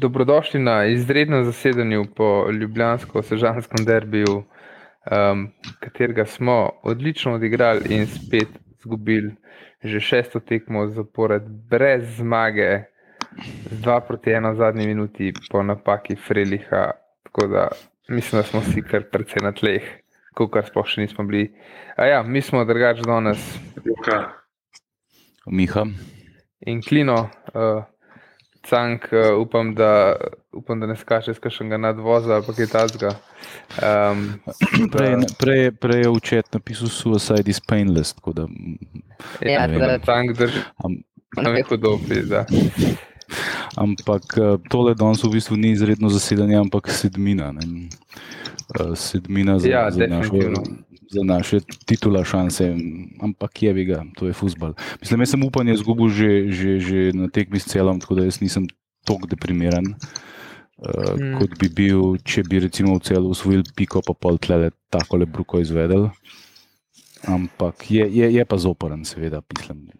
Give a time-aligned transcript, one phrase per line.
[0.00, 5.42] Dobrodošli na izrednem zasedanju po Ljubljansko-Sežanskem derbiju, um,
[5.80, 9.34] katerega smo odlično odigrali in spet izgubili
[9.84, 12.84] že šesto tekmo zapored, brez zmage,
[13.70, 16.90] z 2 proti 1 v zadnji minuti po napaki Freliha.
[17.22, 17.68] Tako da
[18.08, 19.84] mislim, da smo si kar precej na tleh,
[20.34, 21.48] kot kar sploh še nismo bili.
[21.96, 23.40] A ja, mi smo drugač danes.
[25.46, 25.86] Miha.
[26.66, 27.28] In Klino.
[27.54, 27.84] Uh,
[28.68, 30.16] Cank, uh, upam, da,
[30.52, 33.14] upam, da ne skače z kakšnega nadvoza ali kaj takega.
[33.80, 34.26] Um,
[34.92, 38.14] prej, prej, prej je učet napisal Suicide is painless.
[38.34, 38.46] Da,
[39.40, 40.60] ja, da Cank drži.
[41.36, 42.44] Nekaj dobi, da.
[43.76, 47.52] Ampak eh, tole danes v bistvu ni izredno zasedanje, ampak sedmina.
[47.52, 47.88] Ne?
[48.74, 50.32] Eh, sedmina za, ja, za našo
[51.10, 52.74] za naše titula šanse,
[53.22, 54.74] ampak je bi ga, to je futbol.
[55.02, 58.40] Mislim, jaz sem upanje izgubil že, že, že na tekmi s celom, tako da jaz
[58.40, 58.68] nisem
[59.04, 61.34] tako deprimiran, uh, mm.
[61.40, 65.26] kot bi bil, če bi recimo v celu usvojil piko, pa pol tle tako le
[65.26, 66.10] bruko izvedel.
[67.28, 69.90] Ampak je, je, je pa zoporen, seveda, mislim.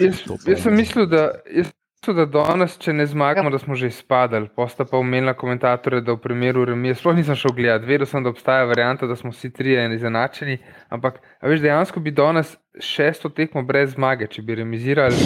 [0.02, 1.30] jaz, jaz sem mislil, da.
[1.52, 1.70] Jaz
[2.12, 4.48] da danes, če ne zmagamo, da smo že izpadli.
[4.54, 8.30] Posta pa umenila komentatorje, da v primeru remi, sploh nisem šel gledati, vedel sem, da
[8.30, 10.58] obstaja varianta, da smo vsi trije izenačeni.
[10.88, 15.16] Ampak, veš, dejansko bi danes šesto tekmo brez zmage, če bi remizirali,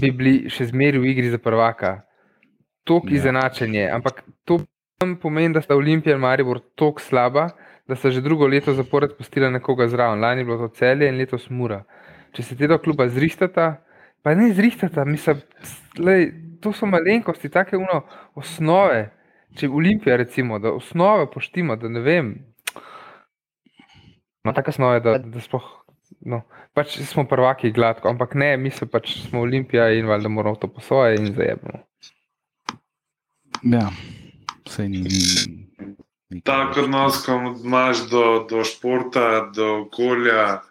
[0.00, 1.98] bi bili še zmeri v igri za prvaka.
[2.84, 3.18] Tok ja.
[3.20, 3.88] izenačenje.
[3.92, 4.60] Ampak to
[5.20, 7.50] pomeni, da sta Olimpija in Maribor tok slaba,
[7.88, 10.20] da sta že drugo leto zapored postila nekoga zraven.
[10.20, 11.84] Lani je bilo to celje in letos mura.
[12.32, 13.83] Če se te dva kluba zrihtata,
[14.24, 15.42] Pa ne izrihtata, mislim,
[16.00, 16.30] lej,
[16.64, 19.10] to so malenkosti, take uno, osnove.
[19.54, 22.30] Če Olimpija, recimo, da osnove poštimo, da ne vem.
[24.44, 25.68] No, tako osnove, da, da sploh.
[26.24, 26.40] No,
[26.72, 30.72] pač smo prvaki gladko, ampak ne, mi se pač smo Olimpija in valjda moramo to
[30.72, 31.84] posvoje in zajemno.
[33.76, 33.90] Ja,
[34.64, 35.04] vse ni.
[36.48, 40.62] Tako odnos, ko imaš do, do športa, do okolja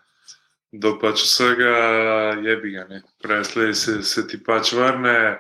[0.74, 1.74] do pač vsega
[2.42, 2.88] je biga.
[3.22, 5.40] Prej se, se ti pač vrne,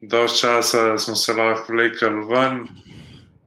[0.00, 2.60] dolž časa smo se lahko vlekli ven,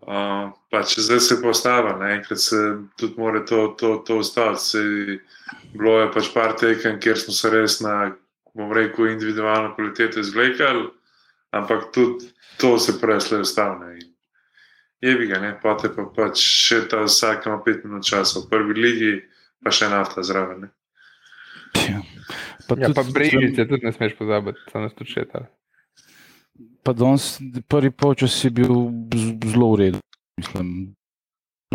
[0.02, 2.58] uh, pač zdaj se postava, enkrat se
[2.98, 5.22] tudi mora to, to, to ustaviti.
[5.78, 8.16] Bilo je pač par tekem, kjer smo se res na,
[8.58, 10.90] bom rekel, individualno kvaliteto izvlekli,
[11.54, 13.94] ampak tudi to se prej slej ustavlja.
[15.02, 18.50] Je bi ga, ne, potem pa pač še ta vsak ima pet minut časa, v
[18.50, 19.16] prvi ligi
[19.62, 20.70] pa še nafta zraven.
[22.68, 25.46] Pa, ja, tudi, pa brežice tudi ne smeš pozabiti, samo nas tudi šeta.
[26.84, 28.74] Pa danes prvi počas je bil
[29.46, 30.00] zelo urejen.
[30.38, 30.96] Mislim,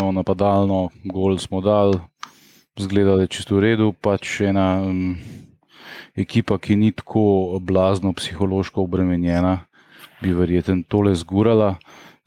[0.00, 1.94] no, napadalno, gol smo dal,
[2.78, 3.92] zgleda, da je čisto v redu.
[3.92, 5.16] Pač ena um,
[6.16, 9.58] ekipa, ki ni tako blazno psihološko obremenjena,
[10.22, 11.76] bi verjetno tole zgurala.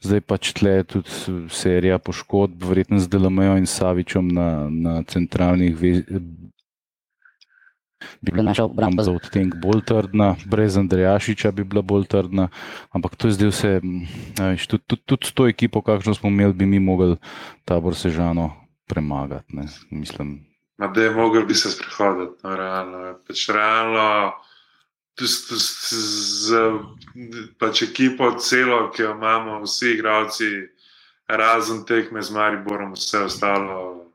[0.00, 1.12] Zdaj pač tle tudi
[1.52, 5.76] serija poškodb, verjetno z Delamejo in Savičem na, na centralnih
[8.20, 12.48] bi bila naša obramba za odtenek bolj trdna, brez Andrejašiča bi bila bolj trdna,
[12.90, 13.72] ampak to je zdaj vse,
[14.38, 17.16] veš, tudi, tudi, tudi s to ekipo, kakšno smo imeli, bi mi mogli
[17.64, 18.50] tabor Sežano
[18.88, 19.56] premagati.
[19.56, 20.46] Ne, mislim.
[20.78, 23.18] Ma da je mogel bi se sprehoditi, no, realno.
[23.28, 24.32] Pač realno
[25.20, 26.56] z
[27.58, 30.48] pač ekipo celo, ki jo imamo, vsi igravci,
[31.28, 34.09] razen tekme z Mariborom, vse ostalo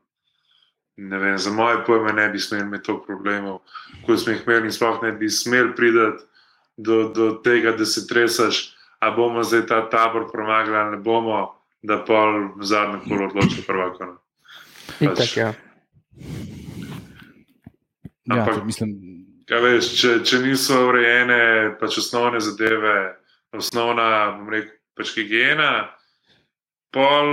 [0.96, 3.58] ne vem, za moje pojme ne bi smeli imeti toliko problemov,
[4.06, 6.24] kot smo jih imeli, in sploh ne bi smeli priti
[6.76, 11.40] do, do tega, da se tresaš, a bomo zdaj ta tabor premagali, ali ne bomo,
[11.82, 12.22] da pa
[12.56, 14.16] v zadnjem kolu odločijo prvako.
[14.98, 15.52] Pač, ja.
[18.26, 18.94] Ja, ampak, ja, mislim,
[19.50, 22.96] veš, če, če niso urejene pač osnovne zadeve,
[23.54, 24.08] osnovna,
[24.38, 25.90] bom rekel, pač higiena,
[26.90, 27.28] pol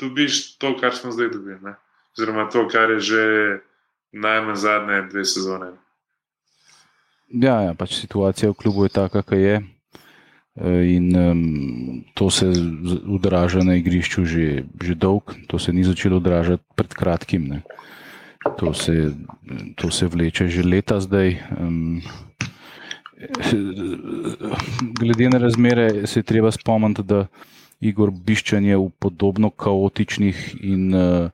[0.00, 1.76] dobiš to, kar smo zdaj dobili
[2.18, 3.22] oziroma to, kar je že
[4.12, 5.70] najmanj zadnje dve sezone.
[7.30, 9.56] Ja, ja, pač situacija v klubu je taka, kakor je.
[10.98, 12.50] In um, to se
[13.06, 17.62] odraža na igrišču že, že dolgo, to se ni začelo odražati pred kratkim.
[18.58, 19.14] To se,
[19.78, 21.38] to se vleče že leta zdaj.
[21.54, 22.02] Um,
[24.98, 27.26] glede na razmere, se je treba spomniti, da
[27.78, 28.10] Igor
[28.50, 31.30] je v podobno kaotičnih in uh,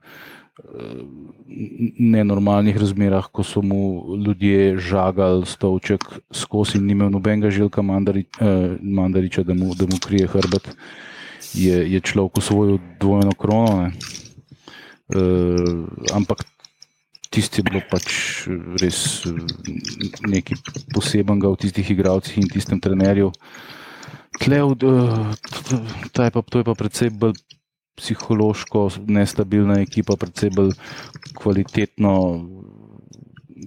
[1.99, 8.77] nenormalnih razmerah, ko so mu ljudje žagali stolček skozi in imel nobenega želka mandari, eh,
[8.81, 10.71] mandariča, da mu, da mu krije hrbet,
[11.55, 13.91] je, je človek usvojil dvojno krono.
[15.15, 16.45] Eh, ampak
[17.31, 18.07] tisti je bilo pač
[18.81, 19.27] res
[20.27, 20.59] nekaj
[20.95, 23.33] posebenega v tistih igralcih in tistem trenerju.
[24.41, 24.59] Tle,
[26.13, 27.39] to je pa, to je pa predvsej bolj
[27.97, 30.73] psihološko nestabilna ekipa, predvsej bolj
[31.39, 32.15] kvalitetno,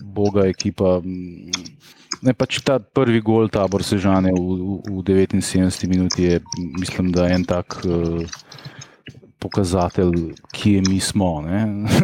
[0.03, 1.00] boga ekipa.
[2.25, 6.39] Ne, pač ta prvi gol, tabor Sežane v, v, v 79 minuti je,
[6.79, 8.25] mislim, da en tak uh,
[9.39, 11.45] pokazatelj, kje mi smo.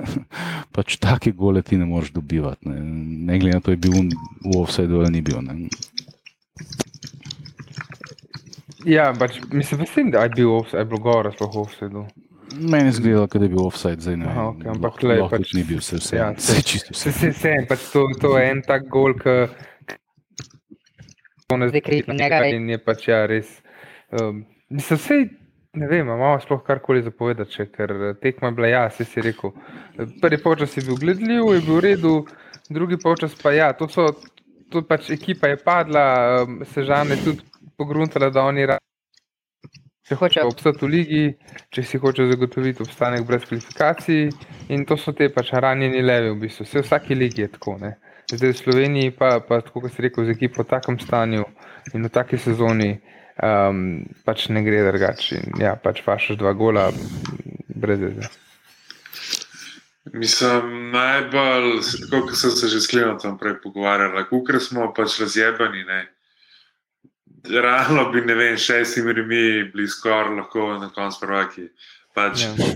[0.76, 2.70] pač take gole ti ne moreš dobivati.
[2.70, 2.82] Ne,
[3.32, 4.14] ne glede na to, je bil
[4.46, 5.42] v offsajdu ali ni bil.
[5.42, 5.68] Ne.
[8.86, 12.06] Ja, pač, mislim, mislim, da je bil offside, je bilo gore, sploh offside.
[12.60, 14.26] Meni je zgledalo, da je bil offside, zdaj ne.
[14.30, 16.96] Aha, okay, ampak le, pač, ni bil vse, vse, ja, vse čisto.
[16.96, 19.38] Vse, vse, vse, pač to, to je en tak gol, ki
[21.54, 22.42] ne Zdaj krivi njega.
[22.50, 23.50] In je pač ja, res.
[24.12, 24.44] Um,
[24.74, 25.20] mislim, vse,
[25.80, 29.24] ne vem, a imamo sploh karkoli zapovedati, še, ker tekma je bila, ja, se si
[29.24, 29.54] rekel.
[30.22, 32.14] Prvi počas je bil gledljiv, je bil v redu,
[32.74, 34.10] drugi počas pa ja, to so,
[34.74, 36.06] to pač ekipa je padla,
[36.44, 37.53] um, sežane tudi
[37.84, 38.84] pogruntala, da oni radi.
[40.04, 41.22] Če hoče obstati v ligi,
[41.72, 44.26] če si hoče zagotoviti obstanek brez kvalifikacij,
[44.76, 46.68] in to so te pač ranjeni levi, v bistvu.
[46.68, 47.78] Vse v vsaki ligi je tako.
[47.80, 47.94] Ne?
[48.28, 51.48] Zdaj v Sloveniji, pa, pa tako kot si rekel, z ekipo v takem stanju
[51.96, 52.92] in v taki sezoni,
[53.40, 55.40] um, pač ne gre drugače.
[55.64, 56.90] Ja, pač fašaš dva gola,
[57.72, 58.28] brez veze.
[60.12, 61.80] Mislim, najbolj,
[62.12, 65.88] kot sem se že s Klinom prej pogovarjal, kako smo pač razjebani.
[65.88, 66.02] Ne?
[67.50, 69.44] Realno bi, ne vem, šestimi remi
[69.74, 71.68] bili skoraj lahko na koncu prvaki.
[72.14, 72.74] Pač, ja.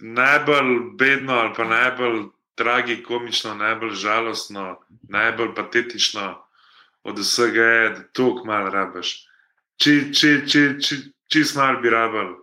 [0.00, 2.24] Najbolj bedno ali pa najbolj
[2.54, 6.34] tragikomično, najbolj žalostno, najbolj patetično
[7.04, 9.14] od vsega je, da to kmalo rabiš.
[9.82, 10.98] Če či, či, či,
[11.32, 12.34] či smar bi rabil,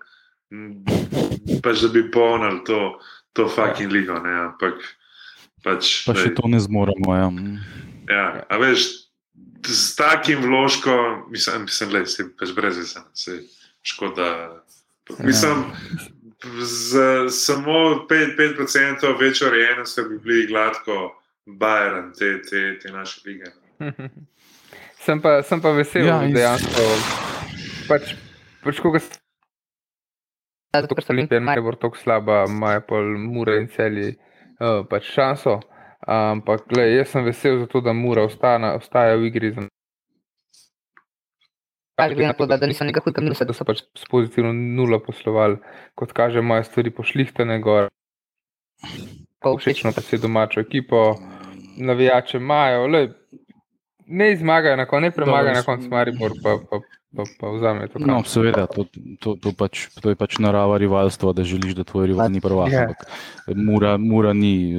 [1.63, 2.99] pač da bi polnil to,
[3.33, 4.17] to fucking ligo.
[4.23, 4.81] Ne, ampak,
[5.63, 7.15] pač, pa še to ne zmoremo.
[7.15, 7.29] Ja.
[8.09, 9.08] Ja, a veš,
[9.67, 12.05] z takim vložkom, mislim, mislim da je
[12.39, 13.39] pač brez veze, se
[13.81, 14.63] škoda.
[15.19, 15.63] Mislim,
[16.61, 23.51] z samo 5%, 5 večjo rejenost bi bili gladko Bajern, te, te, te naše lige.
[25.05, 26.85] sem, pa, sem pa vesel, ja, da dejansko
[27.89, 28.13] pač,
[28.63, 29.17] pač koga ste.
[30.75, 35.09] Zato, ker ste Olimpija, ne bo tako slaba, imajo pol mure in celi uh, pač
[35.15, 35.57] šanso.
[36.09, 39.51] Ampak, gled, jaz sem vesel, zato, da mora ostati v igri.
[41.99, 43.45] Glede na to, da, da niso nekako hudega minusa.
[43.45, 45.59] Da so pač s pozitivno nulo poslovali,
[45.99, 47.91] kot kaže, moje stvari pošlihtene gor.
[49.43, 51.19] Všečno pa se domačo ekipo,
[51.77, 52.87] navijače imajo,
[54.09, 56.79] ne zmagajo, na koncu ne premagajo, na koncu Maribor pa, pa,
[57.15, 57.99] pa, pa vzame to.
[58.01, 58.85] No, seveda, to,
[59.21, 62.73] to, to, pač, to je pač narava rivalstva, da želiš, da tvoj rival ni prvak.
[62.73, 62.97] Yeah.
[63.47, 63.53] Ja.
[63.55, 64.73] Mura, mura ni,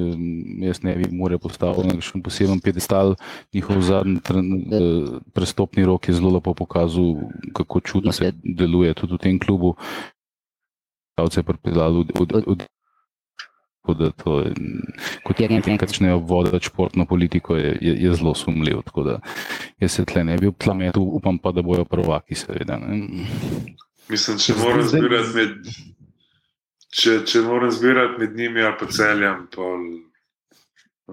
[0.67, 3.15] jaz ne bi mure postavil na še poseben pedestal,
[3.55, 7.15] njihov zadnji eh, prestopni rok je zelo lepo pokazal,
[7.55, 9.77] kako čudno se deluje tudi v tem klubu.
[11.21, 12.61] Od, od, od,
[13.87, 14.43] Da to,
[15.25, 18.83] kot je nekaj, kar začnejo voditi športno politiko, je, je, je zelo sumljiv.
[19.81, 22.77] Jaz se tle ne bi uplametil, upam pa, da bojo prvaki, seveda.
[22.77, 23.25] Ne.
[24.09, 25.71] Mislim, če moram zbirati med,
[26.93, 29.87] če, če moram zbirati med njimi ali pa celjem, pol,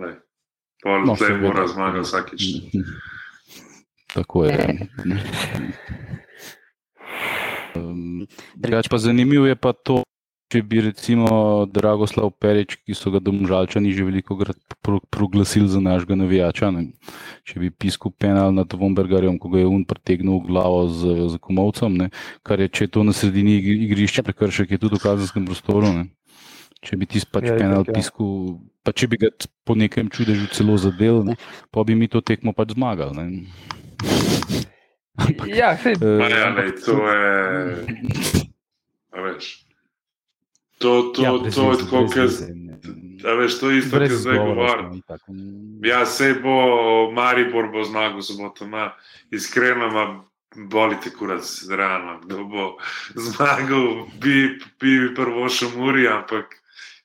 [0.03, 0.13] le,
[0.85, 2.49] pol no, tle mora zmagati vsakič.
[4.13, 4.89] Tako je.
[7.79, 10.03] Um, drugač pa zanimivo je pa to.
[10.49, 11.29] Če bi recimo
[11.69, 14.57] Dragoslav Perič, ki so ga domžalčani že veliko krat
[15.13, 16.87] proglasili za našega navijača, ne?
[17.45, 21.41] če bi pisal penal nad Vombergarjem, ko ga je un pretegnil v glavo z, z
[21.45, 22.09] komovcem, ne?
[22.41, 25.93] kar je, če je to na sredini igrišča prekršek, je tudi v kazenskem prostoru.
[25.93, 26.09] Ne?
[26.81, 27.93] Če bi ti pač ja, penal ja.
[27.93, 29.35] pisal, pa če bi ga
[29.69, 31.37] po nekem čudežu celo zadel, ne?
[31.69, 33.45] pa bi mi to tekmo pač zmagali.
[35.45, 38.49] Ja, sej, uh, ja, ne, to je.
[39.29, 39.68] Veš.
[40.79, 42.07] To, to, ja, to, to je tako,
[43.23, 45.03] da veš, to je isto, kar zdaj govorim.
[45.83, 48.93] Ja, se bo Maribor bo zmagal, soboto ima
[49.31, 52.21] iskreno, ima bolite kurac, realno.
[52.25, 52.77] Kdo bo
[53.15, 56.55] zmagal, bi, bi prvo še muri, ampak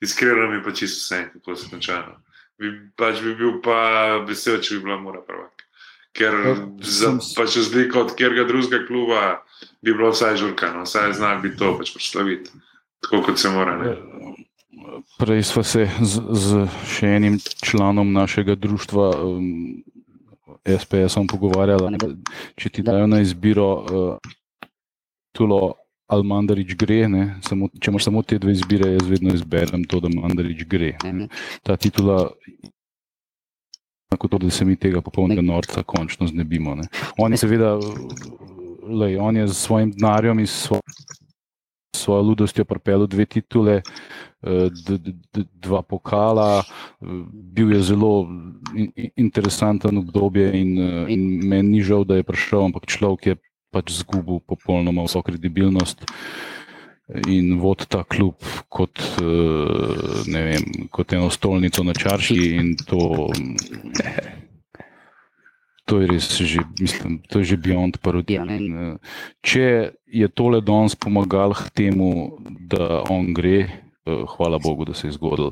[0.01, 2.19] iskreno mi pa čisto vse, kako se končano.
[2.61, 5.49] Bi, pač bi bil pa vesel, če bi bila mora prva.
[6.13, 6.53] Ker ja,
[6.85, 9.23] za pač razliko od kjerga drugega kluba
[9.81, 12.53] bi bilo vsaj žurka, no, vsaj znak bi to pač proslaviti
[13.03, 13.77] tako kot se mora.
[13.77, 13.95] Ne?
[15.19, 19.83] Prej smo se z, z še enim članom našega društva, um,
[20.63, 21.97] SPS-om, pogovarjali,
[22.55, 24.33] če ti dajo na izbiro uh,
[25.35, 25.73] tulo.
[26.13, 27.07] Ali Mandarič gre,
[27.41, 30.91] samo, če imaš samo te dve izbire, jaz vedno izberem to, da Mandarič gre.
[31.07, 31.29] Ne.
[31.65, 32.27] Ta titula
[34.17, 36.75] kot to, da se mi tega popolnega norca končno znebimo.
[36.75, 36.83] Ne.
[37.17, 37.79] On je seveda,
[38.83, 40.82] lej, on je z svojim denarjem in svo, svojo
[42.07, 43.81] ludostjo pripeljal dve titule,
[44.43, 44.69] eh,
[45.53, 48.27] dva pokala, eh, bil je zelo
[48.75, 53.35] in, interesanten obdobje in, eh, in meni ni žal, da je prišel, ampak človek je
[53.71, 56.05] pač zgubil popolnoma vso kredibilnost.
[57.27, 58.39] In vod ta klub
[58.71, 63.27] kot, vem, kot eno stolnico na čarši, in to,
[65.85, 68.45] to je res že, mislim, to je že beyond parodija.
[68.45, 68.95] Ja,
[69.41, 69.65] če
[70.07, 73.67] je tole danes pomagalo k temu, da on gre,
[74.05, 75.51] hvala Bogu, da se je zgodil.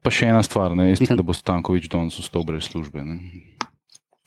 [0.00, 3.00] Pa še ena stvar, ne, mislim, da bo Stankovič danes vstal brez službe.
[3.00, 3.16] Ne.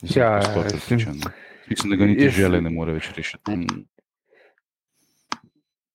[0.02, 1.32] Mislim, Ja, sploh ja, ne.
[1.70, 3.56] mislim, da ga niti jaz- žele ne more več rešiti.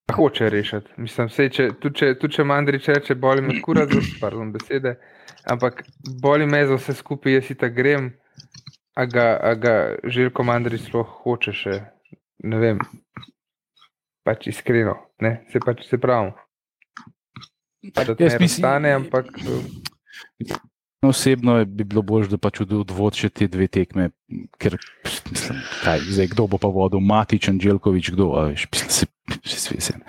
[0.08, 0.88] Hoče rešiti.
[0.96, 4.94] Mislim, sej, če, tudi, če, tudi če Mandrič reče, boli me kurac, pardon besede,
[5.44, 5.82] ampak
[6.22, 8.14] boli me za vse skupaj, jaz si ta grem,
[8.98, 9.74] a ga, a ga
[10.04, 11.74] Željko Mandrič sploh hoče še,
[12.42, 12.78] ne vem,
[14.22, 16.32] pač iskreno, ne, se pač se pravim.
[17.94, 19.30] Pa da Jaz ne mislim- razstane, ampak
[20.98, 24.08] No, Osebno bi bilo bolje, da pač od- odvod še te dve tekme,
[24.58, 24.74] ker
[25.30, 29.06] mislim, kaj, zdaj, kdo bo pa vodil, Matič, Anželkovič, kdo, veš, mislim, se,
[29.44, 30.02] se svesen.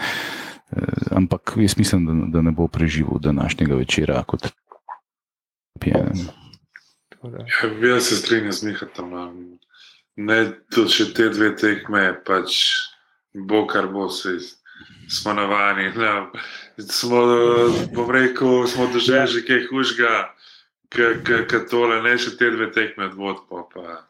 [0.72, 0.82] Uh,
[1.14, 4.50] ampak jaz mislim, da, da ne bo preživel današnjega večera kot
[5.80, 6.10] pijan.
[7.24, 7.46] Da.
[7.48, 9.14] Ja, jaz se strinjam z Mihatom.
[9.14, 9.60] um,
[10.20, 10.40] Ne,
[10.74, 12.58] tudi če te dve tekme, pač
[13.48, 14.34] bo kar bo, se
[15.08, 15.86] smo navani.
[15.96, 16.10] Ne,
[16.84, 17.22] smo,
[17.96, 20.12] bom rekel, smo doživeli že kaj hujšega,
[20.92, 23.46] kot tole, ne še te dve tekme odvod.
[23.48, 24.02] Pa, pa.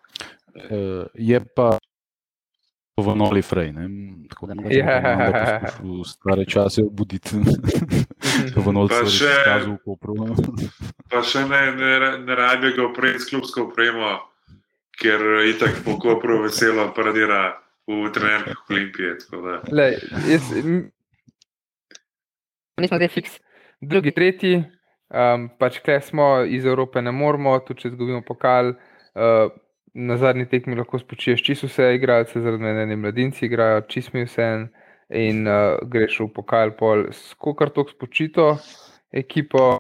[0.56, 1.76] Uh, je pa
[3.02, 3.86] v Noli Frej, ne?
[4.28, 4.86] tako da Ja.
[4.86, 7.36] bo Ronaldo poskušal v stare čase obuditi.
[8.56, 10.14] v Noli Pa Frej še- izkazal v Kopru.
[11.06, 14.20] Pa še ne, ne, ne rabijo ga opreti s klubsko opremo,
[14.94, 19.18] ker itak po Kopru veselo paradira v trenerkah Olimpije.
[19.68, 20.46] Lej, jaz,
[22.78, 23.40] Mi smo zdaj fiks.
[23.82, 24.64] drugi, tretji,
[25.10, 28.74] um, pač kle smo iz Evrope, ne moramo, tudi če izgubimo pokal.
[29.12, 29.50] Uh,
[29.94, 34.26] na zadnji tekmi lahko spočiješ čisto vse igralce, zaradi mene ne mladinci igrajo, čisto mi
[34.26, 34.48] vse
[35.10, 38.58] in uh, greš v pokal, pol skokar tok spočito
[39.12, 39.78] ekipo,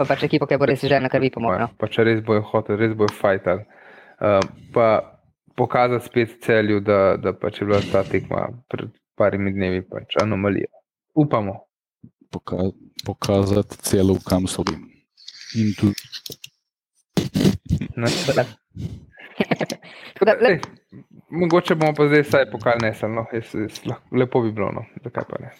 [0.00, 1.68] Pa pač ekipo, ki bo res že na krvi pomogla.
[1.76, 3.66] pa če res bojo hoteli, res bojo fajtali.
[4.20, 4.40] Uh,
[4.72, 4.86] pa
[5.56, 10.70] pokazati spet celju, da, da pač je bila ta tekma pred parimi dnevi pač anomalija.
[11.14, 11.66] Upamo.
[12.32, 12.70] Poka
[13.04, 15.04] pokazati celo, kam so bili.
[15.60, 16.00] In tudi
[20.20, 20.60] da, le, Ej,
[21.30, 23.08] mogoče bomo pa zdaj vsaj pokal nesli.
[23.08, 23.24] No.
[23.32, 24.84] Jaz, jaz, lahko- lepo bi bilo, no.
[25.04, 25.50] zakaj pa ne.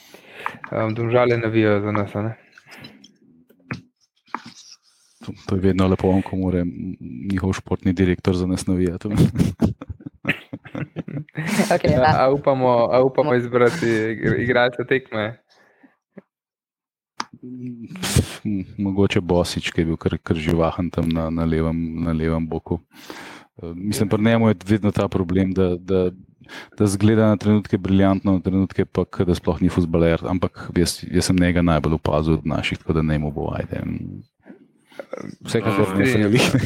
[0.74, 2.16] Um, Domžale navijajo za nas.
[2.16, 2.34] a Ne?
[5.20, 6.64] to, to je vedno lepo, ko mora
[7.30, 9.08] njihov športni direktor za nas navijati.
[11.70, 12.14] okay, A, da.
[12.16, 15.42] a, upamo, a upamo izbrati igr- igralce tekme.
[18.84, 22.80] Mogoče Bosič, ki je bil kar, kar živahen tam na, na, levem, na levem boku.
[23.62, 26.10] Eh, Mislim, pri njemu je vedno ta problem, da, da,
[26.78, 30.20] da zgleda na trenutke briljantno, na trenutke pa, da sploh ni futbaler.
[30.28, 33.82] Ampak jaz, jaz sem njega najbolj opazil od naših, tako da ne mu bo ajde.
[35.40, 36.58] Vsekakor ne se Strinjam ne se.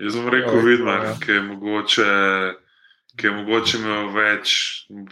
[0.00, 1.14] Jaz bom rekel, ja.
[1.20, 2.12] ki je mogoče.
[3.16, 4.50] Ki je mogoče imel več,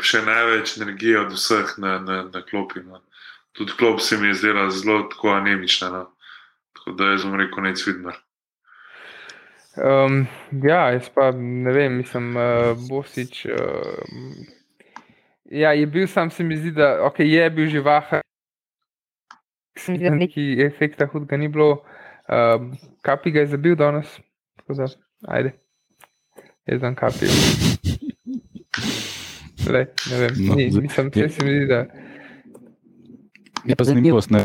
[0.05, 2.83] še največ energije od vseh na, na, na klopi.
[2.85, 3.00] No.
[3.54, 5.90] Tudi klop se mi je zdela zelo tako anemična.
[5.90, 6.04] No.
[6.75, 8.16] Tako da jaz bom rekel, nec vidmar.
[9.76, 10.26] Um,
[10.62, 13.44] ja, jaz pa ne vem, mislim, uh, Bosič.
[13.46, 13.54] Uh,
[15.50, 18.23] ja, je bil sam, se mi zdi, da okay, je bil živahen.
[19.78, 21.84] Se mi zdi, da Neki efekta hudega ni bilo.
[22.28, 24.18] Um, kapi ga je zabil danes.
[24.56, 24.87] Tako da,
[25.28, 25.52] ajde.
[26.66, 27.26] Jaz dam kapi.
[29.70, 31.87] Lej, ne vem, No, ni, mislim, je- se mi zdi, da
[33.64, 34.44] Je pa zanimivost, ne.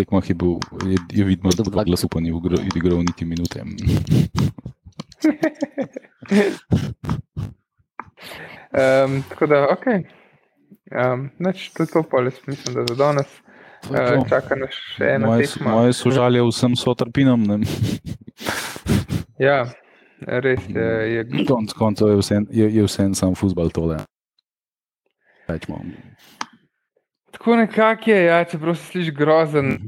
[0.00, 0.56] Tekmah je bil,
[0.86, 2.32] je, je vidno, da dva glasu pa ni
[2.74, 3.64] igral, niti minute.
[8.70, 9.86] Um, tako da, ok.
[10.94, 13.26] Um, nač, to je to, pol, jaz mislim, da za danes
[13.90, 15.72] uh, čaka nas še ena Moje, tekma.
[15.74, 17.42] moje sožalje vsem sotrpinom.
[17.42, 17.58] ne.
[19.40, 19.64] Ja,
[20.20, 20.86] res je.
[21.14, 23.96] je Konec koncev je vse, je, je vse en sam futbal tole.
[25.48, 25.80] Rečemo.
[27.40, 29.78] Tako nekako je, ja, čeprav se sliši grozen.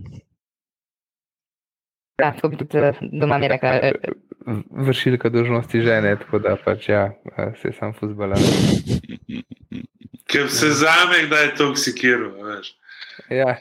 [2.19, 3.69] Ja, tako bi tudi eh, doma mi rekla.
[3.73, 3.93] eh,
[4.41, 8.37] v- Vršilka dožnosti žene, tako da pač ja, eh, se sam futbala.
[10.25, 12.33] Ker se zame, da je toksikiral.
[12.43, 12.73] veš.
[13.31, 13.57] Ja.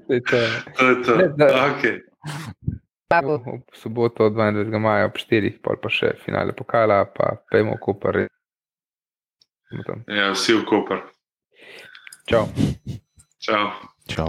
[0.00, 0.40] To je to.
[0.78, 1.16] To je to.
[1.16, 2.00] Ne, da- Okay.
[3.12, 4.78] V soboto 22.
[4.78, 8.28] maja ob 4, pol pa še finale pokala, pa pejmo Koper.
[10.06, 11.02] Ja, vsi v Koper.
[12.30, 12.48] Ciao.
[13.40, 13.72] Ciao.
[14.06, 14.28] Ciao.